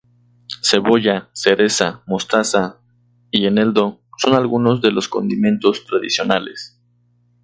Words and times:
Cebolla, 0.63 1.29
cereza, 1.31 2.01
mostaza 2.07 2.79
y 3.29 3.45
eneldo 3.45 4.01
son 4.17 4.33
algunos 4.33 4.81
de 4.81 4.89
los 4.91 5.07
condimentos 5.07 5.85
tradicionales. 5.85 6.79